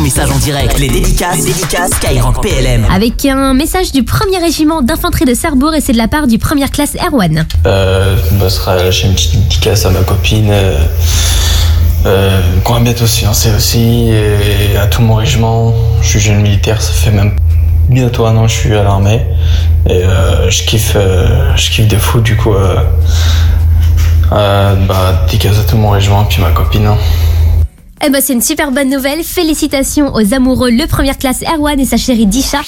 ton 0.00 0.04
message 0.04 0.30
en 0.30 0.38
direct. 0.38 0.78
Les 0.78 0.88
dédicaces, 0.88 1.36
les 1.38 1.52
dédicaces 1.52 1.90
Skyrock 1.92 2.40
PLM. 2.42 2.86
Avec 2.90 3.24
un 3.26 3.52
message 3.52 3.92
du 3.92 4.02
premier 4.02 4.38
régiment 4.38 4.80
d'infanterie 4.80 5.26
de 5.26 5.34
Cerbourg 5.34 5.74
et 5.74 5.82
c'est 5.82 5.92
de 5.92 5.98
la 5.98 6.08
part 6.08 6.26
du 6.26 6.38
première 6.38 6.70
classe 6.70 6.96
Erwan. 6.96 7.44
Euh, 7.66 8.16
bah, 8.32 8.48
ce 8.48 8.56
sera 8.56 8.90
j'ai 8.90 9.08
une 9.08 9.14
petite 9.14 9.34
dédicace 9.34 9.84
à 9.84 9.90
ma 9.90 10.00
copine. 10.00 10.48
Euh, 10.50 10.78
euh, 12.06 12.40
qu'on 12.64 12.74
va 12.74 12.80
bientôt 12.80 13.06
se 13.06 13.18
fiancer 13.18 13.50
aussi. 13.54 14.08
Et 14.10 14.76
à 14.78 14.86
tout 14.86 15.02
mon 15.02 15.16
régiment. 15.16 15.74
Je 16.00 16.08
suis 16.08 16.20
jeune 16.20 16.40
militaire, 16.40 16.80
ça 16.80 16.92
fait 16.92 17.10
même 17.10 17.36
bientôt 17.90 18.24
un 18.24 18.36
an 18.38 18.46
que 18.46 18.52
je 18.52 18.56
suis 18.56 18.74
à 18.74 18.82
l'armée. 18.82 19.20
Et 19.86 20.02
euh, 20.04 20.48
je 20.50 20.62
kiffe 20.64 20.92
euh, 20.96 21.54
je 21.56 21.70
kiffe 21.70 21.88
de 21.88 21.96
fou 21.96 22.20
du 22.20 22.36
coup. 22.36 22.54
Euh, 22.54 22.76
euh, 24.32 24.74
bah, 24.86 25.24
dédicace 25.26 25.58
à 25.58 25.68
tout 25.68 25.76
mon 25.76 25.90
régiment, 25.90 26.24
puis 26.24 26.40
ma 26.40 26.50
copine. 26.52 26.86
hein. 26.86 26.96
Eh 28.02 28.08
ben 28.08 28.22
c'est 28.22 28.32
une 28.32 28.40
super 28.40 28.72
bonne 28.72 28.88
nouvelle. 28.88 29.22
Félicitations 29.22 30.14
aux 30.14 30.32
amoureux 30.32 30.70
le 30.70 30.86
première 30.86 31.18
classe 31.18 31.42
Erwan 31.42 31.78
et 31.78 31.84
sa 31.84 31.98
chérie 31.98 32.24
Disha. 32.24 32.60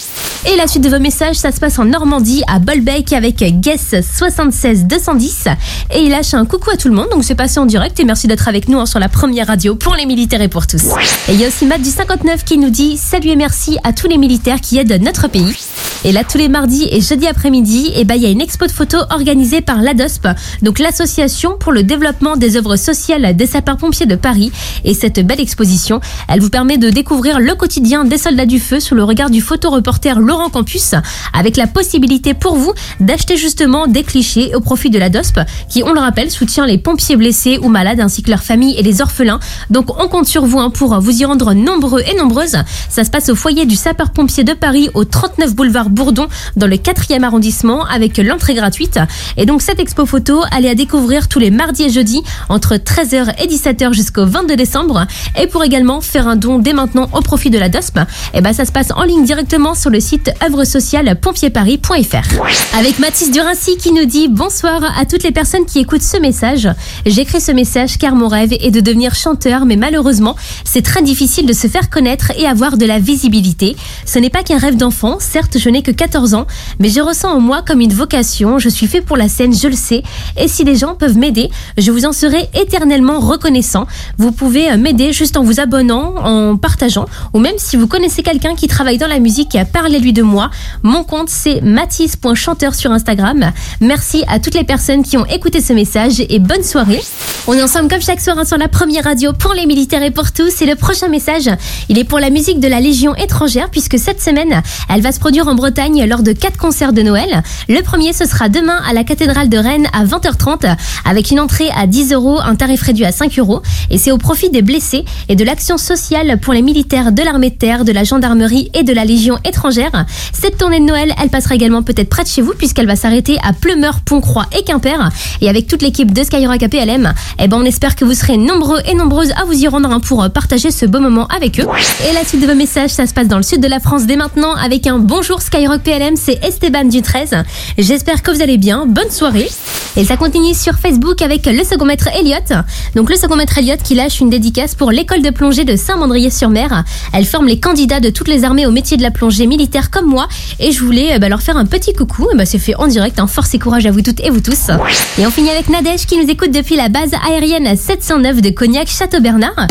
Et 0.45 0.57
la 0.57 0.67
suite 0.67 0.85
de 0.85 0.91
vos 0.91 0.99
messages, 0.99 1.37
ça 1.37 1.53
se 1.53 1.59
passe 1.59 1.79
en 1.79 1.87
Normandie 1.87 2.43
à 2.49 2.59
Bolbec 2.59 3.15
avec 3.15 3.37
Guess 3.37 3.95
76 4.15 4.85
210 4.85 5.49
et 5.95 6.01
il 6.01 6.11
lâche 6.11 6.35
un 6.35 6.45
coucou 6.45 6.69
à 6.71 6.77
tout 6.77 6.89
le 6.89 6.95
monde. 6.95 7.09
Donc 7.11 7.25
c'est 7.25 7.35
passé 7.35 7.61
en 7.61 7.65
direct 7.65 7.99
et 7.99 8.05
merci 8.05 8.27
d'être 8.27 8.47
avec 8.47 8.69
nous 8.69 8.79
hein, 8.79 8.85
sur 8.85 8.99
la 8.99 9.09
première 9.09 9.47
radio 9.47 9.75
pour 9.75 9.95
les 9.95 10.05
militaires 10.05 10.43
et 10.43 10.49
pour 10.49 10.67
tous. 10.67 10.89
Et 11.29 11.33
il 11.33 11.41
y 11.41 11.45
a 11.47 11.49
aussi 11.49 11.65
Matt 11.65 11.81
du 11.81 11.89
59 11.89 12.45
qui 12.45 12.59
nous 12.59 12.71
dit 12.71 12.99
salut 12.99 13.31
et 13.31 13.37
merci 13.37 13.79
à 13.85 13.95
tous 13.95 14.09
les 14.09 14.19
militaires 14.19 14.61
qui 14.61 14.77
aident 14.77 15.01
notre 15.01 15.29
pays. 15.29 15.57
Et 16.05 16.11
là, 16.13 16.25
tous 16.25 16.37
les 16.39 16.49
mardis 16.49 16.89
et 16.91 17.01
jeudis 17.01 17.29
après-midi, 17.29 17.93
eh 17.95 18.05
ben, 18.05 18.17
il 18.17 18.23
y 18.23 18.27
a 18.27 18.29
une 18.29 18.41
expo 18.41 18.67
de 18.67 18.73
photos 18.73 19.05
organisée 19.11 19.61
par 19.61 19.81
l'ADOSP, 19.81 20.29
donc 20.61 20.81
l'Association 20.81 21.57
pour 21.57 21.71
le 21.71 21.85
développement 21.85 22.37
des 22.37 22.57
œuvres 22.57 22.75
sociales 22.75 23.37
des 23.37 23.47
sapeurs-pompiers 23.47 24.07
de 24.07 24.17
Paris. 24.17 24.51
Et 24.85 24.95
cette 24.95 25.22
belle 25.23 25.41
exposition, 25.41 26.01
elle 26.29 26.41
vous 26.41 26.51
permet 26.51 26.79
de 26.79 26.91
découvrir 26.91 27.41
le 27.41 27.55
quotidien 27.55 28.05
des 28.05 28.19
soldats 28.19 28.47
du 28.47 28.61
feu 28.61 28.81
sous 28.81 28.95
le 28.95 29.05
regard 29.05 29.31
du 29.31 29.41
photoreporter 29.41 30.15
Laurent 30.19 30.51
Campus, 30.51 30.95
avec 31.33 31.57
la 31.57 31.67
possibilité 31.67 32.35
pour 32.35 32.57
vous 32.57 32.73
d'acheter 33.01 33.37
justement 33.37 33.87
des 33.87 34.03
clichés 34.03 34.55
au 34.55 34.61
profit 34.61 34.91
de 34.91 34.99
l'ADOSP, 34.99 35.41
qui, 35.69 35.83
on 35.83 35.93
le 35.93 36.01
rappelle, 36.01 36.31
soutient 36.31 36.67
les 36.67 36.79
pompiers 36.79 37.17
blessés 37.17 37.59
ou 37.63 37.69
malades 37.69 38.01
ainsi 38.01 38.23
que 38.23 38.31
leurs 38.31 38.43
familles 38.43 38.77
et 38.79 38.83
les 38.83 39.01
orphelins. 39.01 39.41
Donc, 39.71 39.99
on 40.01 40.09
compte 40.09 40.27
sur 40.27 40.45
vous 40.45 40.59
hein, 40.59 40.71
pour 40.71 40.99
vous 41.01 41.21
y 41.21 41.25
rendre 41.25 41.53
nombreux 41.55 42.03
et 42.03 42.17
nombreuses. 42.17 42.59
Ça 42.89 43.05
se 43.05 43.11
passe 43.11 43.29
au 43.29 43.35
foyer 43.35 43.67
du 43.67 43.77
sapeur-pompier 43.77 44.45
de 44.45 44.53
Paris 44.53 44.89
au 44.95 45.05
39 45.05 45.55
boulevard 45.55 45.91
Bourdon 45.91 46.27
dans 46.57 46.67
le 46.67 46.77
4e 46.77 47.23
arrondissement 47.23 47.85
avec 47.87 48.19
l'entrée 48.19 48.55
gratuite. 48.55 48.99
Et 49.37 49.47
donc 49.47 49.63
cette 49.63 49.81
expo 49.81 50.07
photo, 50.07 50.43
allez 50.51 50.69
à 50.69 50.75
découvrir 50.75 51.29
tous 51.29 51.39
les 51.39 51.51
mardis 51.51 51.85
et 51.85 51.91
jeudis 51.91 52.23
entre 52.49 52.75
13h 52.75 53.35
et 53.43 53.47
17h 53.47 53.93
jusqu'au 53.93 54.27
22 54.27 54.57
décembre. 54.57 55.07
Et 55.41 55.47
pour 55.47 55.65
également 55.65 56.01
faire 56.01 56.29
un 56.29 56.37
don 56.37 56.59
dès 56.59 56.73
maintenant 56.73 57.09
au 57.13 57.21
profit 57.21 57.51
de 57.51 57.59
la 57.59 57.69
DOSP, 57.69 58.01
et 58.35 58.41
ben 58.41 58.53
ça 58.53 58.65
se 58.65 58.73
passe 58.73 58.89
en 58.95 59.05
ligne 59.05 59.25
directement 59.25 59.75
sur 59.75 59.91
le 59.91 60.01
site 60.01 60.31
œuvresocialpompierparis.fr. 60.45 62.79
Avec 62.79 62.99
Mathis 62.99 63.31
Durincy 63.31 63.77
qui 63.77 63.93
nous 63.93 64.05
dit 64.05 64.29
bonsoir 64.29 64.81
à 64.99 65.05
toutes 65.05 65.23
les 65.23 65.33
personnes 65.33 65.67
qui 65.67 65.81
écoutent 65.81 66.03
ce 66.03 66.19
message. 66.19 66.69
J'écris 67.07 67.41
ce 67.41 67.53
message 67.53 67.99
car 67.99 68.15
mon 68.15 68.29
rêve 68.29 68.53
est 68.53 68.71
de 68.71 68.81
devenir 68.81 69.15
chanteur, 69.15 69.65
mais 69.65 69.77
malheureusement, 69.77 70.37
c'est 70.65 70.83
très 70.83 71.03
difficile 71.03 71.47
de 71.47 71.53
se 71.53 71.67
faire 71.67 71.91
connaître 71.91 72.33
et 72.39 72.47
avoir 72.47 72.77
de 72.77 72.87
la 72.87 72.99
visibilité. 72.99 73.77
Ce 74.07 74.19
n'est 74.19 74.31
pas 74.31 74.43
qu'un 74.43 74.59
rêve 74.59 74.77
d'enfant, 74.77 75.19
certes 75.21 75.59
je 75.59 75.69
n'ai 75.69 75.83
que 75.83 75.91
14 75.91 76.35
ans, 76.35 76.47
mais 76.79 76.89
je 76.89 77.01
ressens 77.01 77.33
en 77.33 77.41
moi 77.41 77.63
comme 77.67 77.81
une 77.81 77.93
vocation, 77.93 78.59
je 78.59 78.69
suis 78.69 78.87
fait 78.87 79.01
pour 79.01 79.17
la 79.17 79.29
scène, 79.29 79.55
je 79.55 79.69
le 79.69 79.77
sais, 79.77 80.03
et 80.37 80.49
si 80.49 80.65
les 80.65 80.77
gens 80.77 80.95
peuvent 80.95 81.19
m'aider, 81.19 81.51
je 81.79 81.91
vous 81.91 82.07
en 82.07 82.13
serai 82.13 82.49
éternellement 82.55 83.21
reconnaissant. 83.21 83.87
Vous 84.19 84.33
pouvez 84.33 84.71
euh, 84.71 84.77
juste 85.11 85.37
en 85.37 85.43
vous 85.43 85.59
abonnant, 85.59 86.15
en 86.23 86.57
partageant, 86.57 87.07
ou 87.33 87.41
même 87.41 87.57
si 87.57 87.77
vous 87.77 87.89
connaissez 87.89 88.23
quelqu'un 88.23 88.55
qui 88.55 88.69
travaille 88.69 88.99
dans 88.99 89.09
la 89.09 89.19
musique, 89.19 89.59
parlez-lui 89.73 90.13
de 90.13 90.23
moi. 90.23 90.51
Mon 90.85 91.03
compte 91.03 91.29
c'est 91.29 91.61
mathis.chanteur 91.63 92.75
sur 92.75 92.93
Instagram. 92.93 93.53
Merci 93.81 94.23
à 94.29 94.39
toutes 94.39 94.55
les 94.55 94.65
personnes 94.65 95.03
qui 95.03 95.17
ont 95.17 95.27
écouté 95.27 95.61
ce 95.61 95.73
message 95.73 96.23
et 96.29 96.39
bonne 96.39 96.63
soirée. 96.63 97.01
On 97.47 97.55
est 97.55 97.63
ensemble 97.63 97.89
comme 97.89 98.03
chaque 98.03 98.21
soir 98.21 98.39
hein, 98.39 98.45
sur 98.45 98.59
la 98.59 98.69
première 98.69 99.05
radio 99.05 99.33
pour 99.33 99.55
les 99.55 99.67
militaires 99.67 100.03
et 100.03 100.11
pour 100.11 100.31
tous. 100.31 100.63
Et 100.63 100.67
le 100.67 100.77
prochain 100.77 101.09
message, 101.09 101.51
il 101.89 101.99
est 101.99 102.05
pour 102.05 102.21
la 102.21 102.31
musique 102.31 102.61
de 102.61 102.69
la 102.69 102.81
Légion 102.81 103.15
étrangère 103.17 103.71
puisque 103.71 103.99
cette 103.99 104.21
semaine, 104.21 104.63
elle 104.89 105.01
va 105.01 105.11
se 105.11 105.19
produire 105.19 105.49
en 105.49 105.55
Bretagne 105.55 106.07
lors 106.07 106.23
de 106.23 106.33
quatre 106.33 106.59
concerts 106.59 106.93
de 106.93 107.03
Noël. 107.03 107.43
Le 107.69 107.81
premier, 107.83 108.13
ce 108.13 108.27
sera 108.27 108.49
demain 108.49 108.79
à 108.87 108.93
la 108.93 109.05
cathédrale 109.05 109.49
de 109.49 109.59
Rennes 109.59 109.89
à 109.93 110.05
20h30 110.05 110.77
avec 111.05 111.31
une 111.31 111.41
entrée 111.41 111.71
à 111.77 111.87
10 111.87 112.13
euros, 112.13 112.39
un 112.41 112.55
tarif 112.55 112.83
réduit 112.83 113.05
à 113.05 113.13
5 113.13 113.39
euros. 113.39 113.63
Et 113.91 113.99
c'est 113.99 114.13
au 114.13 114.19
profit 114.19 114.51
des 114.51 114.63
blessés 114.63 114.92
et 115.29 115.37
de 115.37 115.45
l'action 115.45 115.79
sociale 115.79 116.39
pour 116.41 116.53
les 116.53 116.63
militaires 116.63 117.13
de 117.13 117.23
l'armée 117.23 117.51
de 117.51 117.57
terre, 117.57 117.85
de 117.85 117.93
la 117.93 118.05
gendarmerie 118.05 118.71
et 118.75 118.83
de 118.83 118.93
la 118.93 119.05
Légion 119.05 119.39
étrangère. 119.45 120.07
Cette 120.33 120.59
tournée 120.59 120.81
de 120.81 120.85
Noël, 120.85 121.13
elle 121.23 121.31
passera 121.31 121.55
également 121.55 121.83
peut-être 121.83 122.09
près 122.09 122.25
de 122.25 122.29
chez 122.29 122.43
vous 122.43 122.55
puisqu'elle 122.55 122.87
va 122.87 122.97
s'arrêter 122.97 123.39
à 123.43 123.53
Pleumeur, 123.53 124.01
Pont-Croix 124.01 124.47
et 124.59 124.63
Quimper. 124.63 125.11
Et 125.41 125.49
avec 125.49 125.67
toute 125.67 125.83
l'équipe 125.83 126.13
de 126.13 126.23
Skyrock 126.23 126.63
APLM, 126.63 127.13
eh 127.39 127.49
ben 127.49 127.57
on 127.59 127.65
espère 127.65 127.97
que 127.97 128.05
vous 128.05 128.15
serez 128.15 128.37
nombreux 128.37 128.81
et 128.87 128.95
nombreuses 128.95 129.33
à 129.33 129.45
vous 129.45 129.55
y 129.55 129.69
rendre 129.69 130.01
pour 130.01 130.29
partager 130.31 130.71
ce 130.71 130.87
beau 130.87 131.01
moment 131.01 131.27
avec 131.29 131.61
eux. 131.61 131.67
Et 132.09 132.13
la 132.15 132.25
suite 132.25 132.43
de 132.43 132.47
vos 132.47 132.55
messages, 132.55 132.91
ça 132.91 133.07
se 133.07 133.15
passe 133.15 133.29
dans 133.29 133.37
le 133.37 133.43
sud 133.43 133.61
de 133.61 133.69
la 133.69 133.81
France 133.81 134.07
dès 134.07 134.17
maintenant 134.17 134.55
avec 134.55 134.87
un 134.87 134.99
bonjour 134.99 135.41
Skyrock 135.41 135.83
PLM, 135.83 136.17
c'est 136.17 136.43
Esteban 136.45 136.85
du 136.85 137.03
13. 137.03 137.35
J'espère 137.79 138.23
que 138.23 138.31
vous 138.31 138.43
allez 138.43 138.59
bien. 138.59 138.87
Bonne 138.87 139.11
soirée. 139.11 139.49
Et 139.97 140.05
ça 140.05 140.17
continue 140.17 140.55
sur 140.55 140.75
Facebook 140.75 141.21
avec 141.23 141.47
le 141.47 141.65
second 141.65 141.85
maître 141.85 142.09
Elliot. 142.09 142.63
Donc 142.95 143.11
le 143.11 143.17
second 143.17 143.37
maître 143.37 143.59
Elliot 143.59 143.77
qui 143.83 143.95
lâche 143.95 144.21
une 144.21 144.31
dédicace 144.31 144.75
pour 144.75 144.82
l'école 144.91 145.23
de 145.23 145.31
plongée 145.31 145.65
de 145.65 145.77
Saint-Mandrier-sur-Mer. 145.77 146.85
Elle 147.13 147.25
forme 147.25 147.47
les 147.47 147.61
candidats 147.61 148.01
de 148.01 148.11
toutes 148.11 148.29
les 148.29 148.45
armées 148.45 148.67
au 148.67 148.71
métier 148.71 148.97
de 148.97 149.03
la 149.03 149.11
plongée 149.11 149.47
militaire 149.47 149.91
comme 149.91 150.07
moi. 150.07 150.27
Et 150.59 150.73
je 150.73 150.83
voulais 150.83 151.15
euh, 151.15 151.19
bah, 151.19 151.29
leur 151.29 151.43
faire 151.43 151.57
un 151.57 151.67
petit 151.67 151.93
coucou. 151.93 152.29
Et 152.33 152.37
bah, 152.37 152.45
c'est 152.47 152.59
fait 152.59 152.75
en 152.77 152.87
direct. 152.87 153.19
hein. 153.19 153.27
Force 153.27 153.55
et 153.55 153.59
courage 153.59 153.87
à 153.87 153.91
vous 153.91 154.03
toutes 154.03 154.21
et 154.21 154.31
vous 154.31 154.41
tous. 154.41 154.71
Et 155.19 155.27
on 155.27 155.31
finit 155.31 155.51
avec 155.51 155.69
Nadège 155.69 156.07
qui 156.07 156.17
nous 156.17 156.29
écoute 156.31 156.51
depuis 156.51 156.77
la 156.77 156.89
base 156.89 157.13
aérienne 157.29 157.77
709 157.77 158.41
de 158.43 158.51
Cognac 158.51 158.89
Château-Bernard. 158.89 159.67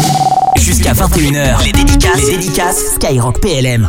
Jusqu'à 0.58 0.94
21h, 0.94 1.64
les 1.66 1.72
dédicaces, 1.72 2.24
les 2.30 2.38
dédicaces 2.38 2.96
Skyrock 2.96 3.40
PLM. 3.42 3.88